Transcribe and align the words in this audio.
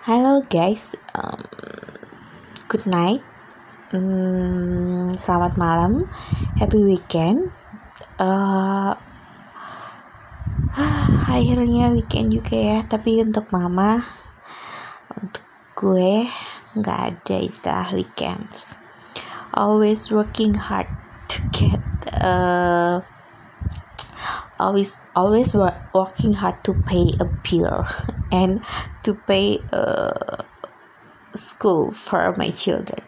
Halo 0.00 0.40
guys, 0.40 0.96
um, 1.12 1.44
good 2.72 2.88
night, 2.88 3.20
um, 3.92 5.12
selamat 5.12 5.60
malam, 5.60 6.08
happy 6.56 6.80
weekend. 6.80 7.52
Uh, 8.16 8.96
akhirnya 11.36 11.92
weekend 11.92 12.32
juga 12.32 12.56
ya, 12.56 12.78
tapi 12.88 13.20
untuk 13.20 13.52
mama, 13.52 14.00
untuk 15.20 15.44
gue 15.76 16.24
nggak 16.80 17.00
ada 17.12 17.36
istilah 17.36 17.92
weekends. 17.92 18.72
Always 19.52 20.08
working 20.08 20.56
hard 20.56 20.88
to 21.28 21.44
get. 21.52 21.84
Uh, 22.08 23.04
always 24.60 25.00
always 25.16 25.56
working 25.96 26.36
hard 26.36 26.60
to 26.68 26.76
pay 26.84 27.08
a 27.16 27.26
bill 27.40 27.88
and 28.30 28.60
to 29.02 29.16
pay 29.24 29.64
uh, 29.72 30.44
school 31.32 31.90
for 31.90 32.36
my 32.36 32.52
children. 32.52 33.00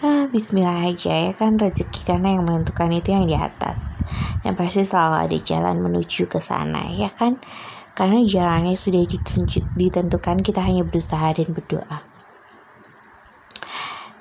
Ah, 0.00 0.28
Bismillah 0.32 0.88
aja 0.88 1.12
ya 1.28 1.32
kan 1.36 1.60
rezeki 1.60 2.08
karena 2.08 2.36
yang 2.36 2.48
menentukan 2.48 2.88
itu 2.92 3.12
yang 3.12 3.28
di 3.28 3.36
atas. 3.36 3.92
Dan 4.40 4.56
pasti 4.56 4.84
selalu 4.84 5.28
ada 5.28 5.38
jalan 5.40 5.76
menuju 5.80 6.24
ke 6.24 6.40
sana 6.40 6.88
ya 6.92 7.12
kan? 7.12 7.36
Karena 7.92 8.24
jalannya 8.24 8.80
sudah 8.80 9.04
ditentukan 9.76 10.40
kita 10.40 10.64
hanya 10.64 10.88
berusaha 10.88 11.36
dan 11.36 11.52
berdoa. 11.52 12.00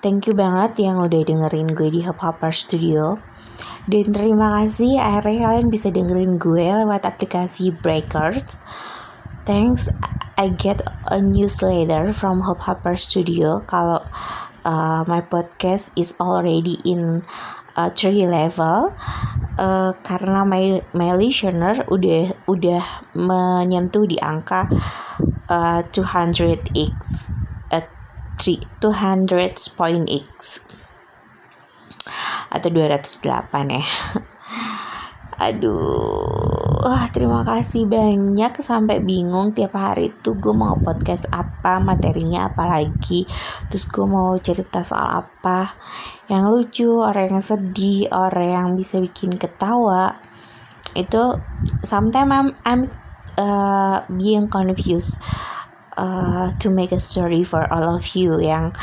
Thank 0.03 0.27
you 0.27 0.35
banget 0.35 0.79
yang 0.83 0.99
udah 0.99 1.23
dengerin 1.23 1.75
gue 1.75 1.91
di 1.91 2.03
Hop 2.07 2.23
Hopper 2.23 2.51
Studio 2.51 3.19
dan 3.87 4.11
terima 4.11 4.59
kasih 4.59 4.99
akhirnya 4.99 5.47
kalian 5.47 5.69
bisa 5.71 5.87
dengerin 5.93 6.35
gue 6.35 6.67
lewat 6.83 7.07
aplikasi 7.07 7.71
Breakers. 7.71 8.59
Thanks, 9.47 9.87
I 10.35 10.51
get 10.51 10.83
a 11.07 11.23
newsletter 11.23 12.11
from 12.11 12.43
Hop 12.43 12.67
Hopper 12.67 12.99
Studio. 12.99 13.63
Kalau 13.63 14.03
uh, 14.67 15.01
my 15.07 15.23
podcast 15.23 15.95
is 15.95 16.11
already 16.19 16.75
in 16.83 17.23
uh, 17.79 17.89
three 17.91 18.27
level. 18.27 18.91
Uh, 19.59 19.91
karena 20.07 20.47
my 20.47 20.79
my 20.95 21.11
listener 21.19 21.83
udah 21.91 22.31
udah 22.47 22.79
menyentuh 23.11 24.07
di 24.07 24.15
angka 24.15 24.71
uh, 25.51 25.83
200x 25.91 27.27
uh, 27.75 27.83
200.x 28.39 30.31
atau 32.49 32.69
208 32.73 33.77
ya. 33.77 33.83
Aduh. 35.39 36.83
Wah 36.83 37.07
terima 37.15 37.47
kasih 37.47 37.87
banyak. 37.87 38.59
Sampai 38.59 38.99
bingung 38.99 39.55
tiap 39.55 39.79
hari 39.79 40.11
itu 40.11 40.35
gue 40.35 40.51
mau 40.51 40.75
podcast 40.75 41.31
apa 41.31 41.79
materinya 41.79 42.51
apa 42.51 42.67
lagi. 42.67 43.23
Terus 43.71 43.87
gue 43.87 44.03
mau 44.03 44.35
cerita 44.35 44.83
soal 44.83 45.23
apa. 45.23 45.71
Yang 46.27 46.43
lucu 46.51 46.89
orang 46.99 47.39
yang 47.39 47.43
sedih 47.43 48.11
orang 48.11 48.51
yang 48.51 48.67
bisa 48.75 48.99
bikin 48.99 49.31
ketawa. 49.39 50.19
Itu 50.91 51.39
sometimes 51.87 52.31
I'm 52.35 52.47
I'm 52.67 52.81
uh, 53.39 54.03
being 54.11 54.51
confused 54.51 55.23
uh, 55.95 56.51
to 56.59 56.67
make 56.67 56.91
a 56.91 56.99
story 56.99 57.47
for 57.47 57.63
all 57.71 57.95
of 57.95 58.03
you 58.11 58.39
yang 58.43 58.75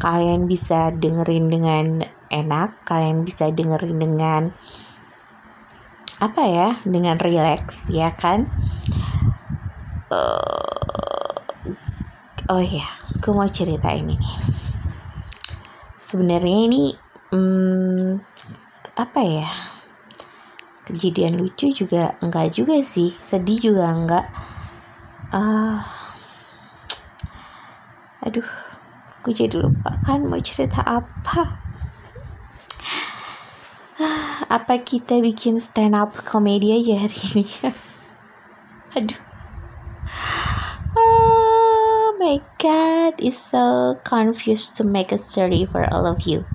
kalian 0.00 0.48
bisa 0.48 0.88
dengerin 0.96 1.52
dengan 1.52 1.84
enak 2.28 2.84
kalian 2.84 3.24
bisa 3.24 3.48
dengerin 3.52 3.98
dengan 3.98 4.42
apa 6.18 6.42
ya 6.44 6.68
dengan 6.82 7.16
relax 7.20 7.88
ya 7.92 8.10
kan? 8.12 8.48
Uh, 10.08 11.36
oh 12.48 12.62
ya 12.64 12.86
aku 13.16 13.36
mau 13.36 13.48
cerita 13.48 13.92
ini 13.92 14.16
nih. 14.16 14.34
Sebenarnya 16.00 16.58
ini 16.64 16.96
hmm, 17.30 18.18
apa 18.96 19.20
ya 19.20 19.50
kejadian 20.88 21.36
lucu 21.36 21.68
juga 21.70 22.16
enggak 22.24 22.56
juga 22.56 22.80
sih 22.80 23.12
sedih 23.20 23.72
juga 23.72 23.92
enggak. 23.92 24.26
Uh, 25.28 25.84
aduh 28.24 28.48
aku 29.20 29.30
jadi 29.30 29.60
lupa 29.60 29.92
kan 30.02 30.24
mau 30.24 30.40
cerita 30.40 30.80
apa 30.82 31.67
apa 34.46 34.78
kita 34.78 35.18
bikin 35.18 35.58
stand 35.58 35.98
up 35.98 36.14
komedi 36.22 36.70
aja 36.70 37.02
hari 37.02 37.18
ini? 37.34 37.46
Aduh. 38.96 39.20
Oh 40.94 42.14
my 42.22 42.38
god 42.62 43.18
is 43.18 43.34
so 43.34 43.98
confused 44.06 44.78
to 44.78 44.86
make 44.86 45.10
a 45.10 45.18
story 45.18 45.66
for 45.66 45.82
all 45.90 46.06
of 46.06 46.22
you. 46.22 46.46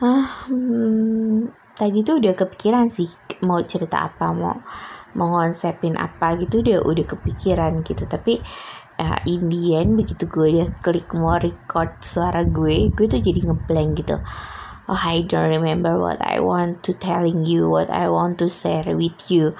Ah 0.00 0.48
hmm, 0.48 1.52
tadi 1.76 2.00
tuh 2.00 2.16
udah 2.16 2.32
kepikiran 2.32 2.88
sih 2.88 3.08
mau 3.44 3.60
cerita 3.64 4.08
apa 4.08 4.32
mau 4.32 4.56
mau 5.16 5.40
apa 5.40 6.26
gitu 6.40 6.64
udah 6.64 6.80
udah 6.80 7.04
kepikiran 7.04 7.84
gitu. 7.84 8.08
Tapi 8.08 8.40
uh, 9.00 9.18
in 9.28 9.48
the 9.48 9.76
end 9.76 9.96
begitu 9.96 10.24
gue 10.28 10.60
udah 10.60 10.68
klik 10.80 11.08
mau 11.16 11.36
record 11.36 11.92
suara 12.00 12.44
gue 12.44 12.92
gue 12.92 13.06
tuh 13.08 13.20
jadi 13.20 13.48
ngeblank 13.48 13.90
gitu 14.00 14.16
oh 14.86 14.98
I 14.98 15.26
don't 15.26 15.50
remember 15.50 15.98
what 15.98 16.22
I 16.22 16.38
want 16.38 16.82
to 16.86 16.94
telling 16.94 17.44
you 17.46 17.66
what 17.70 17.90
I 17.90 18.08
want 18.08 18.38
to 18.38 18.46
share 18.46 18.86
with 18.94 19.30
you. 19.30 19.54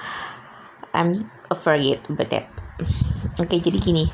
I'm 0.95 1.29
forget 1.55 2.03
about 2.09 2.31
that. 2.31 2.47
Oke 3.37 3.47
okay, 3.47 3.59
jadi 3.61 3.79
gini. 3.83 4.05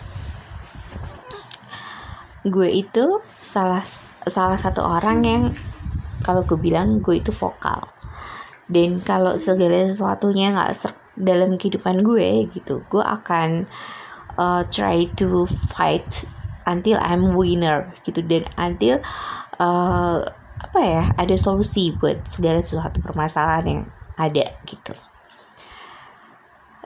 Gue 2.43 2.75
itu 2.75 3.23
salah 3.39 3.85
salah 4.27 4.59
satu 4.59 4.83
orang 4.83 5.23
yang 5.23 5.43
kalau 6.27 6.43
gue 6.43 6.59
bilang 6.59 7.05
gue 7.05 7.21
itu 7.21 7.31
vokal. 7.31 7.87
Dan 8.67 9.05
kalau 9.05 9.37
segala 9.37 9.85
sesuatunya 9.85 10.57
nggak 10.57 10.97
dalam 11.13 11.61
kehidupan 11.61 12.01
gue 12.01 12.49
gitu 12.49 12.81
gue 12.89 13.05
akan 13.05 13.69
uh, 14.41 14.65
try 14.73 15.05
to 15.13 15.45
fight 15.45 16.25
until 16.65 16.97
I'm 16.99 17.37
winner 17.37 17.93
gitu. 18.03 18.25
Dan 18.25 18.49
until 18.57 19.05
uh, 19.61 20.25
apa 20.63 20.81
ya 20.81 21.05
ada 21.19 21.35
solusi 21.35 21.91
buat 21.95 22.23
segala 22.31 22.63
sesuatu 22.63 23.03
permasalahan 23.03 23.67
yang 23.67 23.83
ada 24.17 24.47
gitu 24.65 24.95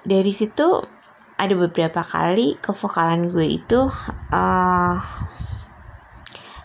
dari 0.07 0.33
situ 0.33 0.81
ada 1.37 1.53
beberapa 1.53 2.01
kali 2.01 2.57
kevokalan 2.65 3.29
gue 3.29 3.61
itu 3.61 3.81
uh, 4.33 4.97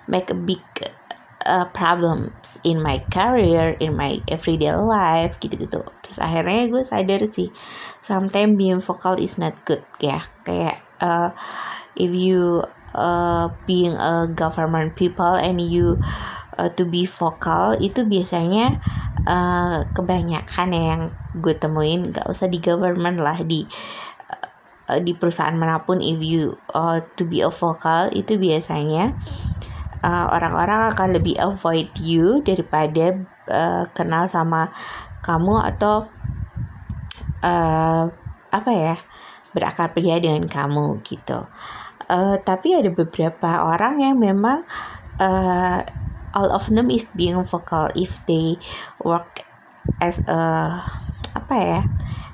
make 0.07 0.31
a 0.31 0.37
big 0.37 0.63
uh, 1.45 1.67
problems 1.73 2.31
in 2.63 2.79
my 2.79 3.01
career, 3.11 3.75
in 3.81 3.97
my 3.97 4.21
everyday 4.29 4.71
life 4.71 5.35
gitu-gitu. 5.41 5.83
Terus 6.05 6.17
akhirnya 6.21 6.69
gue 6.71 6.83
sadar 6.87 7.21
sih, 7.33 7.49
sometimes 7.99 8.55
being 8.55 8.79
vocal 8.79 9.17
is 9.19 9.35
not 9.35 9.57
good 9.67 9.83
ya. 9.99 10.23
Kayak 10.47 10.79
uh, 11.03 11.33
if 11.97 12.13
you 12.13 12.63
uh, 12.95 13.49
being 13.67 13.97
a 13.97 14.29
government 14.31 14.95
people 14.95 15.35
and 15.35 15.59
you 15.59 15.99
uh, 16.61 16.69
to 16.69 16.85
be 16.85 17.09
vocal 17.09 17.73
itu 17.81 18.05
biasanya 18.05 18.77
uh, 19.25 19.81
kebanyakan 19.97 20.67
ya 20.69 20.83
yang 20.93 21.01
gue 21.41 21.57
temuin 21.57 22.13
gak 22.13 22.29
usah 22.29 22.45
di 22.45 22.61
government 22.61 23.17
lah 23.17 23.41
di 23.41 23.65
uh, 24.85 25.01
di 25.01 25.17
perusahaan 25.17 25.57
mana 25.57 25.81
pun 25.81 26.05
if 26.05 26.21
you 26.21 26.53
uh, 26.77 27.01
to 27.17 27.25
be 27.25 27.41
a 27.41 27.49
vocal 27.49 28.13
itu 28.13 28.37
biasanya 28.37 29.17
orang-orang 30.05 30.89
uh, 30.89 30.89
akan 30.93 31.09
lebih 31.13 31.37
avoid 31.37 31.89
you 32.01 32.41
daripada 32.41 33.21
uh, 33.49 33.85
kenal 33.93 34.25
sama 34.29 34.73
kamu 35.21 35.61
atau 35.61 36.09
uh, 37.45 38.09
apa 38.49 38.71
ya 38.73 38.97
berakar 39.53 39.93
pria 39.93 40.17
dengan 40.17 40.49
kamu 40.49 41.05
gitu. 41.05 41.45
Uh, 42.09 42.35
tapi 42.41 42.75
ada 42.75 42.89
beberapa 42.91 43.63
orang 43.63 44.01
yang 44.01 44.17
memang 44.17 44.65
uh, 45.21 45.79
all 46.33 46.51
of 46.51 46.67
them 46.69 46.89
is 46.89 47.07
being 47.15 47.37
vocal 47.43 47.89
if 47.95 48.19
they 48.25 48.55
work 49.03 49.43
as 49.99 50.19
a 50.29 50.81
apa 51.35 51.55
ya 51.55 51.79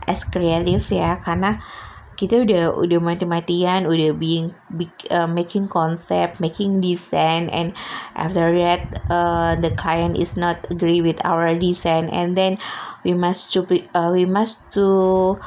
as 0.08 0.24
creative 0.24 0.84
ya. 0.90 1.20
Karena 1.20 1.62
kita 2.18 2.42
udah 2.42 2.74
udah 2.74 2.98
mati-matian 2.98 3.86
udah 3.86 4.10
being 4.18 4.50
uh, 5.14 5.30
making 5.30 5.70
concept 5.70 6.42
making 6.42 6.82
design 6.82 7.46
and 7.54 7.78
after 8.18 8.50
that 8.58 8.82
uh, 9.14 9.54
the 9.62 9.70
client 9.78 10.18
is 10.18 10.34
not 10.34 10.58
agree 10.74 11.00
with 11.00 11.22
our 11.22 11.54
design. 11.54 12.10
And 12.10 12.34
then 12.34 12.58
we 13.06 13.14
must 13.14 13.54
to 13.54 13.70
uh, 13.94 14.10
we 14.10 14.26
must 14.26 14.66
to 14.74 15.38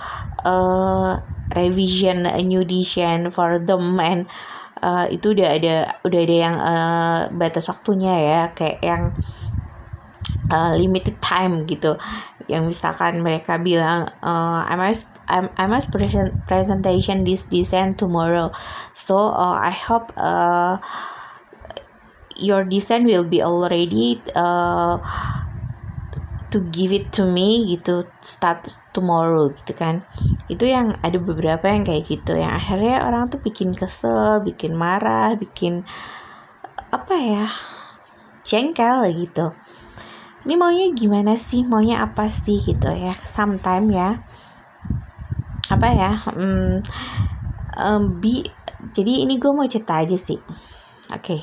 uh, 0.47 1.19
revision 1.59 2.25
a 2.31 2.39
new 2.39 2.63
design 2.63 3.35
for 3.35 3.59
them. 3.59 3.99
And 3.99 4.31
uh, 4.83 5.07
itu 5.09 5.33
udah 5.33 5.49
ada 5.57 5.75
udah 6.05 6.21
ada 6.21 6.37
yang 6.37 6.57
uh, 6.57 7.21
batas 7.33 7.69
waktunya 7.69 8.15
ya. 8.17 8.41
Kayak 8.53 8.79
yang 8.83 9.03
uh, 10.51 10.73
limited 10.77 11.17
time 11.23 11.65
gitu. 11.65 11.97
Yang 12.51 12.77
misalkan 12.77 13.23
mereka 13.23 13.57
bilang 13.61 14.11
uh, 14.21 14.67
I 14.67 14.75
must 14.75 15.07
I 15.31 15.67
must 15.71 15.95
present 15.95 16.35
presentation 16.51 17.23
this 17.23 17.47
design 17.47 17.95
tomorrow? 17.95 18.51
So 18.99 19.31
uh, 19.31 19.55
I 19.55 19.71
hope 19.71 20.11
uh, 20.19 20.83
your 22.35 22.67
design 22.67 23.07
will 23.07 23.23
be 23.23 23.39
already 23.45 24.19
uh, 24.35 24.99
to 26.51 26.59
give 26.75 26.91
it 26.91 27.15
to 27.15 27.23
me 27.25 27.63
gitu 27.71 28.05
start 28.21 28.67
tomorrow 28.91 29.49
gitu 29.55 29.73
kan. 29.73 30.03
Itu 30.51 30.67
yang 30.67 30.99
ada 31.01 31.17
beberapa 31.23 31.71
yang 31.71 31.87
kayak 31.87 32.11
gitu 32.11 32.35
yang 32.35 32.51
akhirnya 32.51 33.07
orang 33.07 33.31
tuh 33.31 33.39
bikin 33.39 33.71
kesel 33.71 34.43
bikin 34.43 34.75
marah 34.75 35.39
bikin 35.39 35.87
apa 36.91 37.15
ya 37.15 37.47
jengkel 38.43 39.07
gitu. 39.15 39.55
Ini 40.43 40.55
maunya 40.59 40.91
gimana 40.91 41.39
sih? 41.39 41.63
Maunya 41.63 42.03
apa 42.03 42.27
sih 42.35 42.59
gitu 42.59 42.91
ya 42.91 43.15
sometime 43.23 43.87
ya. 43.95 44.19
Apa 45.71 45.87
ya 45.95 46.11
um, 46.35 46.83
um, 47.79 48.03
bi 48.19 48.43
jadi 48.91 49.23
ini 49.23 49.39
gue 49.39 49.53
mau 49.55 49.71
cerita 49.71 50.03
aja 50.03 50.19
sih. 50.19 50.43
Oke 51.15 51.39
okay. 51.39 51.43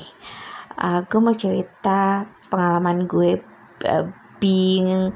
uh, 0.76 1.00
gue 1.08 1.20
mau 1.20 1.32
cerita 1.32 2.28
pengalaman 2.52 3.08
gue 3.08 3.40
uh, 3.88 4.27
being 4.40 5.12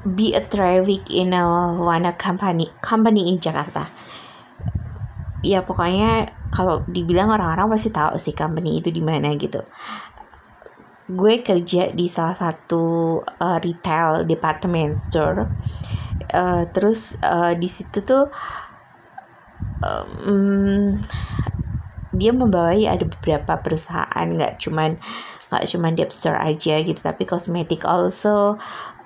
be 0.00 0.32
a 0.32 0.40
traffic 0.40 1.12
in 1.12 1.36
a 1.36 1.44
one 1.76 2.08
company 2.16 2.72
company 2.80 3.28
in 3.28 3.36
Jakarta. 3.36 3.90
Ya 5.44 5.60
pokoknya 5.64 6.32
kalau 6.52 6.84
dibilang 6.88 7.32
orang-orang 7.32 7.76
pasti 7.76 7.92
tahu 7.92 8.16
sih 8.16 8.32
company 8.32 8.80
itu 8.80 8.88
di 8.88 9.04
mana 9.04 9.32
gitu. 9.36 9.60
Gue 11.10 11.42
kerja 11.42 11.90
di 11.90 12.06
salah 12.06 12.36
satu 12.38 13.18
uh, 13.20 13.58
retail 13.60 14.24
department 14.24 14.96
store. 14.96 15.48
Uh, 16.30 16.62
terus 16.70 17.18
uh, 17.26 17.58
di 17.58 17.66
situ 17.66 18.06
tuh 18.06 18.30
um, 19.82 21.00
dia 22.14 22.30
membawai 22.34 22.86
ada 22.86 23.04
beberapa 23.06 23.58
perusahaan 23.58 24.26
nggak 24.26 24.60
cuman 24.62 24.94
nggak 25.50 25.66
cuman 25.66 25.98
di 25.98 26.06
store 26.08 26.38
aja 26.38 26.78
gitu 26.78 27.00
tapi 27.02 27.26
kosmetik 27.26 27.82
also. 27.82 28.56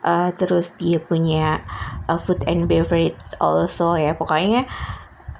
Uh, 0.05 0.29
terus 0.37 0.69
dia 0.76 1.00
punya 1.00 1.64
uh, 2.12 2.20
food 2.20 2.44
and 2.44 2.69
beverage 2.69 3.17
also 3.41 3.96
ya. 3.96 4.12
Pokoknya 4.12 4.69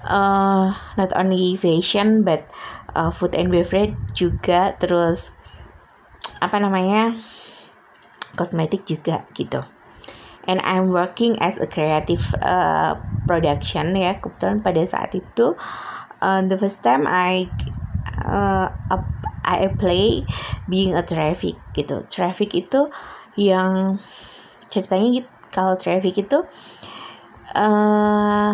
uh, 0.09 0.73
not 0.97 1.12
only 1.12 1.53
fashion 1.61 2.25
but 2.25 2.49
uh, 2.97 3.12
food 3.12 3.37
and 3.37 3.53
beverage 3.53 3.93
juga. 4.17 4.73
Terus 4.81 5.29
apa 6.41 6.56
namanya 6.56 7.12
kosmetik 8.41 8.89
juga 8.89 9.29
gitu. 9.37 9.61
And 10.49 10.61
I'm 10.65 10.93
working 10.93 11.41
as 11.41 11.57
a 11.61 11.69
creative 11.69 12.25
uh, 12.41 12.97
production 13.29 13.97
ya 13.97 14.17
kebetulan 14.17 14.65
pada 14.65 14.81
saat 14.89 15.12
itu. 15.12 15.57
Uh, 16.25 16.41
the 16.41 16.57
first 16.57 16.81
time 16.81 17.05
I 17.05 17.53
uh, 18.25 18.73
I 19.44 19.69
play 19.69 20.25
being 20.67 20.96
a 20.96 21.05
traffic 21.05 21.61
gitu. 21.76 22.02
Traffic 22.08 22.56
itu 22.56 22.88
yang 23.37 24.00
ceritanya 24.73 25.23
gitu 25.23 25.31
kalau 25.55 25.79
traffic 25.79 26.19
itu 26.19 26.43
uh, 27.55 28.52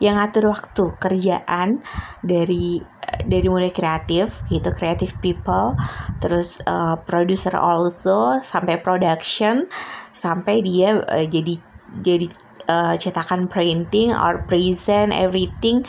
yang 0.00 0.16
ngatur 0.16 0.48
waktu 0.52 0.84
kerjaan 0.96 1.84
dari 2.24 2.80
dari 3.26 3.48
mulai 3.48 3.72
kreatif 3.72 4.44
gitu 4.48 4.72
creative 4.76 5.12
people 5.20 5.76
terus 6.20 6.60
uh, 6.68 6.96
producer 7.04 7.52
also 7.56 8.40
sampai 8.40 8.80
production 8.80 9.68
sampai 10.12 10.64
dia 10.64 11.00
uh, 11.00 11.24
jadi 11.24 11.60
jadi 12.00 12.26
uh, 12.68 12.94
cetakan 12.98 13.48
printing 13.48 14.12
or 14.12 14.42
present 14.44 15.14
everything 15.14 15.86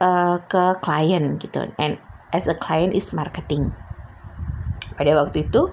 uh, 0.00 0.40
ke 0.48 0.64
klien 0.80 1.36
gitu. 1.38 1.70
And 1.78 2.00
as 2.36 2.44
a 2.44 2.52
client 2.52 2.92
is 2.92 3.16
marketing. 3.16 3.72
Pada 5.00 5.16
waktu 5.16 5.48
itu 5.48 5.72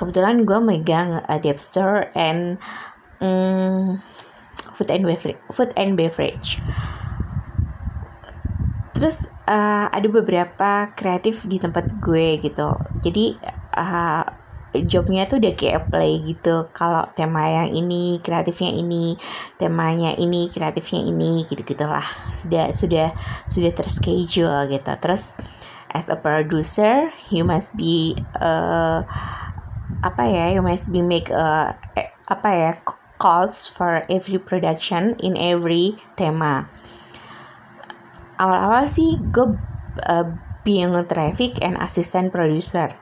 kebetulan 0.00 0.48
gue 0.48 0.58
megang 0.64 1.20
uh, 1.28 1.38
Depster 1.42 2.08
and 2.16 2.56
um, 3.20 4.00
food 4.72 4.88
and 4.88 5.04
beverage 5.04 5.40
food 5.52 5.70
and 5.76 5.98
beverage. 5.98 6.56
Terus 8.96 9.28
uh, 9.46 9.86
ada 9.90 10.08
beberapa 10.08 10.90
kreatif 10.94 11.44
di 11.44 11.60
tempat 11.62 11.98
gue 12.02 12.38
gitu. 12.42 12.74
Jadi 13.02 13.38
uh, 13.78 14.24
jobnya 14.86 15.24
tuh 15.26 15.42
udah 15.42 15.54
kayak 15.54 15.90
play 15.90 16.22
gitu. 16.22 16.70
Kalau 16.70 17.08
tema 17.16 17.48
yang 17.48 17.70
ini 17.74 18.22
kreatifnya 18.22 18.70
ini 18.74 19.18
temanya 19.56 20.14
ini 20.14 20.46
kreatifnya 20.52 21.02
ini 21.02 21.42
gitu 21.48 21.62
gitulah 21.64 22.04
sudah 22.34 22.70
sudah 22.74 23.10
sudah 23.50 23.70
terschedule 23.74 24.68
gitu. 24.70 24.92
Terus 25.00 25.30
as 25.94 26.08
a 26.08 26.16
producer 26.16 27.08
you 27.32 27.44
must 27.44 27.72
be 27.76 28.16
uh, 28.40 29.02
apa 30.04 30.22
ya 30.28 30.44
you 30.52 30.62
must 30.62 30.92
be 30.92 31.00
make 31.00 31.32
a 31.32 31.74
apa 32.28 32.48
ya 32.52 32.72
calls 33.18 33.66
for 33.66 34.06
every 34.06 34.38
production 34.38 35.18
in 35.18 35.34
every 35.34 35.98
tema. 36.14 36.70
Awal-awal 38.38 38.86
sih 38.86 39.18
gue 39.18 39.58
uh, 40.06 40.26
being 40.62 40.94
traffic 41.10 41.58
and 41.58 41.74
assistant 41.82 42.30
producer. 42.30 42.94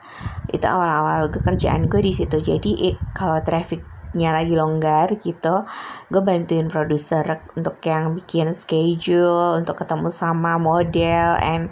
Itu 0.49 0.65
awal-awal 0.65 1.29
kerjaan 1.29 1.85
gue 1.85 2.01
di 2.01 2.15
situ. 2.15 2.41
Jadi 2.41 2.97
kalau 3.13 3.37
trafficnya 3.45 4.33
lagi 4.33 4.57
longgar 4.57 5.13
gitu 5.21 5.67
gue 6.07 6.21
bantuin 6.23 6.71
produser 6.71 7.43
untuk 7.53 7.77
yang 7.83 8.15
bikin 8.15 8.55
schedule 8.55 9.59
untuk 9.59 9.83
ketemu 9.83 10.07
sama 10.09 10.55
model 10.55 11.35
and 11.43 11.67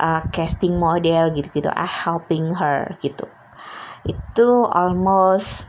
uh, 0.00 0.24
casting 0.32 0.80
model 0.80 1.28
gitu-gitu 1.36 1.68
I 1.68 1.84
helping 1.84 2.56
her 2.56 2.96
gitu. 3.04 3.28
Itu 4.08 4.64
almost 4.64 5.68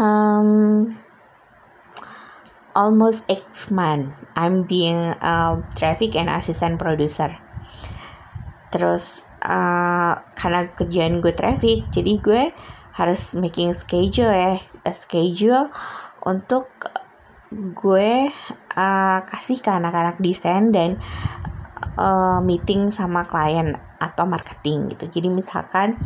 um, 0.00 0.96
almost 2.72 3.28
X 3.28 3.68
month 3.68 4.16
I'm 4.32 4.64
being 4.64 5.12
a 5.20 5.60
traffic 5.76 6.16
and 6.16 6.32
assistant 6.32 6.80
producer. 6.80 7.36
Terus 8.72 9.20
uh, 9.44 10.24
karena 10.32 10.72
kerjaan 10.72 11.20
gue 11.20 11.36
traffic 11.36 11.92
jadi 11.92 12.12
gue 12.18 12.42
harus 12.96 13.36
making 13.36 13.76
schedule 13.76 14.32
ya 14.32 14.56
schedule 14.96 15.68
untuk 16.24 16.64
gue 17.52 18.32
uh, 18.76 19.24
kasih 19.24 19.58
ke 19.58 19.72
anak-anak 19.72 20.20
desain 20.20 20.70
dan 20.70 21.00
uh, 21.96 22.38
meeting 22.44 22.92
sama 22.92 23.24
klien 23.24 23.74
atau 23.96 24.28
marketing 24.28 24.92
gitu. 24.92 25.08
Jadi 25.08 25.28
misalkan 25.32 25.96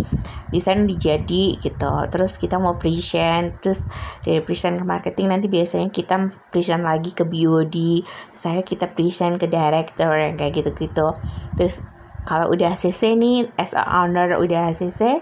desain 0.50 0.82
dijadi 0.86 1.58
gitu 1.62 1.92
terus 2.10 2.34
kita 2.34 2.58
mau 2.58 2.74
present 2.74 3.54
terus 3.62 3.82
dari 4.26 4.42
present 4.42 4.82
ke 4.82 4.84
marketing 4.86 5.30
nanti 5.30 5.46
biasanya 5.46 5.94
kita 5.94 6.26
present 6.50 6.82
lagi 6.82 7.14
ke 7.14 7.22
BOD 7.22 8.02
saya 8.34 8.66
kita 8.66 8.90
present 8.90 9.38
ke 9.38 9.46
director 9.46 10.10
yang 10.14 10.34
kayak 10.38 10.62
gitu-gitu. 10.62 11.14
Terus 11.54 11.82
kalau 12.26 12.50
udah 12.50 12.74
CC 12.78 13.18
nih 13.18 13.46
as 13.58 13.74
a 13.74 13.82
owner 14.02 14.38
udah 14.38 14.70
CC 14.74 15.18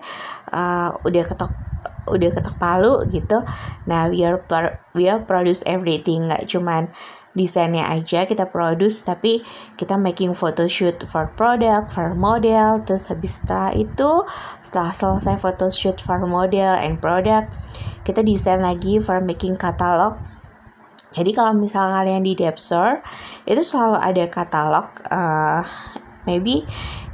uh, 0.52 0.92
udah 1.04 1.24
ketok 1.24 1.52
udah 2.08 2.32
ketok 2.32 2.56
palu 2.56 3.04
gitu 3.12 3.44
nah 3.84 4.08
we 4.08 4.24
are 4.24 4.40
we 4.96 5.08
are 5.08 5.20
produce 5.24 5.60
everything. 5.64 6.28
Nggak 6.28 6.48
cuman 6.48 6.88
desainnya 7.36 7.84
aja 7.88 8.24
kita 8.24 8.48
produce 8.48 9.04
tapi 9.04 9.44
kita 9.76 10.00
making 10.00 10.32
photoshoot 10.32 11.04
for 11.04 11.28
product 11.36 11.92
for 11.92 12.16
model 12.16 12.80
terus 12.82 13.08
habis 13.12 13.40
setelah 13.40 13.72
itu 13.76 14.10
setelah 14.64 14.92
selesai 14.96 15.36
photoshoot 15.36 16.00
for 16.00 16.24
model 16.24 16.72
and 16.80 16.98
product 16.98 17.52
kita 18.08 18.24
desain 18.24 18.64
lagi 18.64 18.96
for 18.96 19.20
making 19.20 19.54
catalog 19.54 20.16
jadi 21.12 21.30
kalau 21.32 21.56
misalnya 21.56 22.04
kalian 22.04 22.24
di 22.24 22.32
Depstore 22.36 23.00
itu 23.48 23.60
selalu 23.64 23.96
ada 24.00 24.24
katalog 24.28 24.86
uh, 25.08 25.64
maybe 26.28 26.64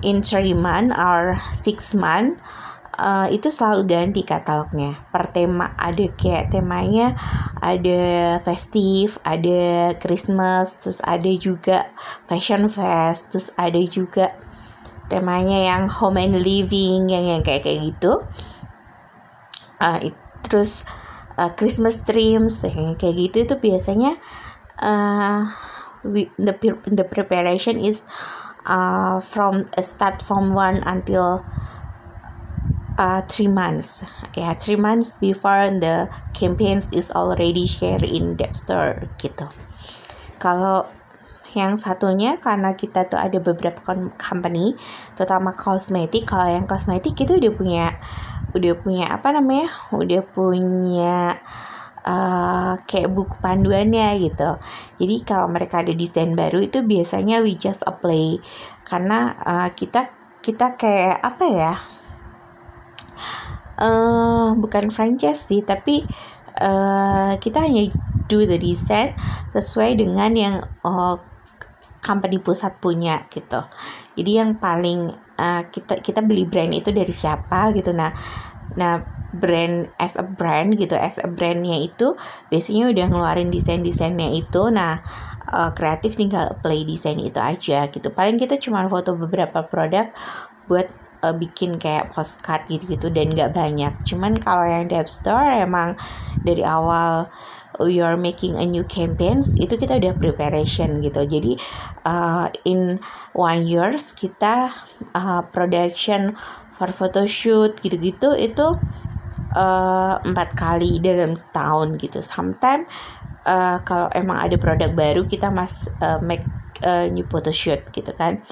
in 0.03 0.23
3 0.23 0.55
month 0.55 0.91
or 0.95 1.39
6 1.63 1.95
month 1.95 2.39
uh, 2.99 3.27
itu 3.31 3.51
selalu 3.51 3.87
ganti 3.87 4.23
katalognya. 4.23 4.99
Per 5.11 5.31
tema 5.35 5.75
ada 5.79 6.07
kayak 6.15 6.55
temanya 6.55 7.15
ada 7.59 8.39
festive 8.43 9.19
ada 9.23 9.95
Christmas 9.99 10.79
terus 10.79 10.99
ada 11.03 11.31
juga 11.35 11.89
fashion 12.29 12.67
fest 12.71 13.35
terus 13.35 13.49
ada 13.57 13.81
juga 13.85 14.35
temanya 15.09 15.75
yang 15.75 15.91
home 15.91 16.21
and 16.21 16.41
living 16.41 17.11
yang 17.11 17.27
yang 17.27 17.43
kayak 17.45 17.67
kayak 17.67 17.95
gitu. 17.95 18.23
Uh, 19.83 19.99
it, 20.01 20.15
terus 20.47 20.87
uh, 21.37 21.51
Christmas 21.59 22.01
dreams 22.07 22.63
yang 22.63 22.95
kayak 22.95 23.17
gitu 23.19 23.37
itu 23.45 23.55
biasanya 23.59 24.17
uh, 24.81 25.45
the 26.05 26.55
the 26.89 27.05
preparation 27.05 27.81
is 27.81 28.01
uh, 28.69 29.21
from 29.21 29.67
start 29.81 30.21
from 30.23 30.53
one 30.53 30.81
until 30.85 31.45
uh, 32.99 33.21
three 33.27 33.51
months. 33.51 34.03
Ya 34.35 34.51
yeah, 34.51 34.53
three 34.55 34.79
months 34.79 35.19
before 35.19 35.71
the 35.71 36.11
campaigns 36.35 36.91
is 36.91 37.11
already 37.15 37.67
share 37.67 38.03
in 38.03 38.39
Depstore 38.39 39.07
gitu. 39.19 39.47
Kalau 40.39 40.87
yang 41.55 41.79
satunya 41.79 42.43
karena 42.43 42.75
kita 42.75 43.07
tuh 43.07 43.17
ada 43.17 43.39
beberapa 43.39 43.79
company 44.19 44.75
terutama 45.15 45.55
kosmetik 45.55 46.27
kalau 46.27 46.51
yang 46.51 46.67
kosmetik 46.67 47.15
itu 47.15 47.39
udah 47.39 47.53
punya 47.55 47.87
udah 48.59 48.75
punya 48.75 49.07
apa 49.15 49.31
namanya 49.31 49.71
udah 49.95 50.23
punya 50.35 51.39
uh, 52.03 52.75
kayak 52.87 53.11
buku 53.11 53.39
panduannya 53.39 54.19
gitu. 54.19 54.59
Jadi 54.99 55.17
kalau 55.23 55.47
mereka 55.47 55.83
ada 55.83 55.95
desain 55.95 56.35
baru 56.35 56.63
itu 56.63 56.83
biasanya 56.83 57.43
we 57.43 57.55
just 57.55 57.83
apply. 57.87 58.39
Karena 58.83 59.39
uh, 59.43 59.69
kita 59.71 60.11
kita 60.45 60.77
kayak 60.77 61.23
apa 61.25 61.45
ya 61.49 61.73
uh, 63.79 64.55
bukan 64.59 64.91
franchise 64.91 65.43
sih 65.47 65.63
tapi 65.67 66.05
uh, 66.61 67.35
kita 67.39 67.67
hanya 67.67 67.91
do 68.31 68.47
the 68.47 68.59
design 68.59 69.15
sesuai 69.53 69.99
dengan 69.99 70.31
yang 70.35 70.57
uh, 70.87 71.17
company 72.05 72.37
pusat 72.37 72.77
punya 72.79 73.25
gitu. 73.33 73.65
Jadi 74.15 74.31
yang 74.37 74.61
paling 74.61 75.11
uh, 75.41 75.63
kita 75.73 75.99
kita 76.05 76.21
beli 76.21 76.45
brand 76.45 76.71
itu 76.77 76.93
dari 76.93 77.11
siapa 77.11 77.73
gitu. 77.73 77.91
Nah 77.97 78.13
nah 78.75 79.01
brand 79.35 79.91
as 79.99 80.15
a 80.15 80.25
brand 80.25 80.79
gitu 80.79 80.95
as 80.95 81.19
a 81.19 81.27
brandnya 81.27 81.81
itu 81.83 82.15
biasanya 82.49 82.91
udah 82.95 83.07
ngeluarin 83.11 83.51
desain 83.51 83.81
desainnya 83.81 84.31
itu. 84.31 84.69
Nah 84.71 85.01
uh, 85.51 85.73
kreatif 85.73 86.15
tinggal 86.15 86.55
play 86.61 86.85
desain 86.87 87.19
itu 87.19 87.41
aja 87.41 87.89
gitu. 87.89 88.09
Paling 88.13 88.37
kita 88.39 88.61
cuma 88.61 88.87
foto 88.87 89.17
beberapa 89.17 89.65
produk 89.67 90.13
buat 90.69 90.89
uh, 91.25 91.33
bikin 91.33 91.81
kayak 91.81 92.13
postcard 92.13 92.69
gitu-gitu 92.69 93.09
dan 93.09 93.33
nggak 93.33 93.57
banyak. 93.57 93.93
Cuman 94.05 94.37
kalau 94.37 94.69
yang 94.69 94.93
dev 94.93 95.09
store 95.09 95.65
emang 95.65 95.97
dari 96.45 96.61
awal 96.61 97.33
are 97.81 98.15
making 98.15 98.55
a 98.55 98.63
new 98.63 98.87
campaigns 98.87 99.57
itu 99.59 99.75
kita 99.75 99.99
udah 99.99 100.15
preparation 100.15 101.01
gitu. 101.01 101.25
Jadi 101.25 101.57
uh, 102.05 102.53
in 102.69 103.01
one 103.33 103.65
years 103.65 104.13
kita 104.13 104.71
uh, 105.17 105.43
production 105.51 106.37
for 106.77 106.93
photoshoot 106.93 107.81
gitu-gitu 107.81 108.37
itu 108.37 108.67
uh, 109.57 110.15
empat 110.23 110.55
kali 110.55 111.03
dalam 111.03 111.35
setahun 111.35 111.99
gitu. 111.99 112.23
Sometimes 112.23 112.87
uh, 113.49 113.81
kalau 113.83 114.07
emang 114.15 114.39
ada 114.39 114.57
produk 114.59 114.91
baru 114.93 115.23
kita 115.27 115.51
mas 115.51 115.91
uh, 115.99 116.19
make 116.23 116.45
a 116.83 117.09
new 117.09 117.25
photoshoot 117.27 117.81
gitu 117.95 118.11
kan 118.15 118.43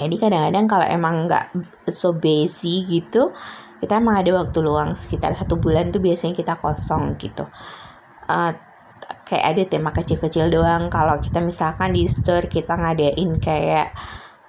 jadi 0.00 0.16
kadang-kadang 0.16 0.66
kalau 0.66 0.86
emang 0.88 1.28
nggak 1.28 1.52
so 1.92 2.16
busy 2.16 2.88
gitu 2.88 3.30
kita 3.80 3.96
emang 3.96 4.20
ada 4.20 4.36
waktu 4.36 4.60
luang 4.60 4.92
sekitar 4.92 5.32
satu 5.32 5.56
bulan 5.56 5.88
tuh 5.88 6.04
biasanya 6.04 6.36
kita 6.36 6.52
kosong 6.60 7.16
gitu. 7.16 7.48
Uh, 8.28 8.52
kayak 9.24 9.44
ada 9.56 9.62
tema 9.64 9.90
kecil-kecil 9.90 10.52
doang. 10.52 10.92
Kalau 10.92 11.16
kita 11.16 11.40
misalkan 11.40 11.96
di 11.96 12.04
store 12.04 12.44
kita 12.44 12.76
ngadain 12.76 13.40
kayak 13.40 13.88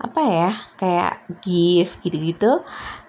apa 0.01 0.22
ya 0.25 0.51
kayak 0.75 1.13
gift 1.39 2.03
gitu-gitu. 2.03 2.60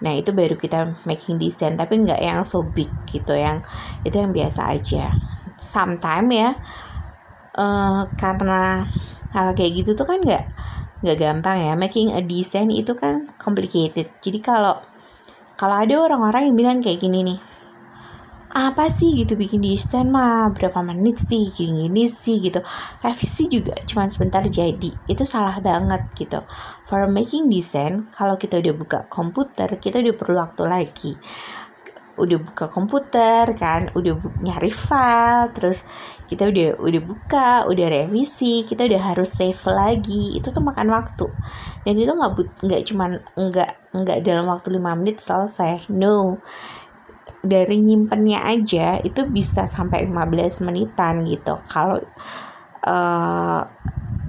Nah 0.07 0.13
itu 0.15 0.31
baru 0.31 0.55
kita 0.55 0.95
making 1.03 1.43
design 1.43 1.75
tapi 1.75 1.99
nggak 2.07 2.23
yang 2.23 2.47
so 2.47 2.63
big 2.63 2.89
gitu 3.11 3.35
yang 3.35 3.59
itu 4.07 4.15
yang 4.15 4.31
biasa 4.31 4.79
aja. 4.79 5.11
Sometime 5.59 6.29
ya 6.31 6.51
uh, 7.59 8.07
karena 8.15 8.87
hal 9.35 9.57
kayak 9.59 9.83
gitu 9.83 9.99
tuh 9.99 10.07
kan 10.07 10.23
nggak 10.23 10.45
nggak 11.03 11.19
gampang 11.19 11.59
ya. 11.59 11.73
Making 11.75 12.15
a 12.17 12.21
design 12.23 12.71
itu 12.71 12.95
kan 12.97 13.29
complicated. 13.37 14.09
Jadi 14.23 14.39
kalau 14.39 14.79
kalau 15.59 15.77
ada 15.79 15.95
orang-orang 15.99 16.51
yang 16.51 16.57
bilang 16.57 16.79
kayak 16.81 17.03
gini 17.03 17.21
nih 17.23 17.39
apa 18.53 18.93
sih 18.93 19.17
gitu 19.17 19.33
bikin 19.33 19.65
desain 19.65 20.13
mah? 20.13 20.53
Berapa 20.53 20.85
menit 20.85 21.25
sih? 21.25 21.49
Gini, 21.49 21.89
gini 21.89 22.05
sih 22.05 22.37
gitu. 22.37 22.61
Revisi 23.01 23.49
juga 23.49 23.73
cuma 23.89 24.05
sebentar 24.13 24.45
jadi. 24.45 24.93
Itu 25.09 25.25
salah 25.25 25.57
banget 25.65 26.05
gitu. 26.13 26.45
For 26.85 27.09
making 27.09 27.49
design 27.49 28.13
kalau 28.13 28.37
kita 28.37 28.61
udah 28.61 28.75
buka 28.77 28.99
komputer 29.09 29.81
kita 29.81 30.05
udah 30.05 30.15
perlu 30.15 30.37
waktu 30.37 30.63
lagi 30.69 31.13
udah 32.23 32.39
buka 32.39 32.71
komputer 32.71 33.51
kan 33.59 33.91
udah 33.99 34.15
nyari 34.41 34.71
file 34.71 35.51
terus 35.53 35.83
kita 36.33 36.49
udah 36.49 36.81
udah 36.81 37.03
buka 37.05 37.49
udah 37.69 37.87
revisi 37.93 38.65
kita 38.65 38.89
udah 38.89 39.13
harus 39.13 39.29
save 39.37 39.61
lagi. 39.69 40.33
Itu 40.41 40.49
tuh 40.49 40.65
makan 40.65 40.89
waktu. 40.89 41.29
Dan 41.85 42.01
itu 42.01 42.09
nggak 42.09 42.33
nggak 42.65 42.83
cuman 42.89 43.11
nggak 43.37 43.71
nggak 43.93 44.19
dalam 44.25 44.49
waktu 44.49 44.73
lima 44.73 44.97
menit 44.97 45.21
selesai. 45.21 45.93
No. 45.93 46.41
Dari 47.45 47.77
nyimpennya 47.85 48.49
aja 48.49 49.03
itu 49.03 49.27
bisa 49.29 49.67
sampai 49.69 50.07
15 50.09 50.65
menitan 50.65 51.27
gitu. 51.27 51.59
Kalau 51.69 52.01
uh, 52.87 53.61